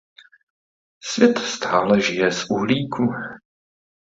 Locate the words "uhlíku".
2.49-3.03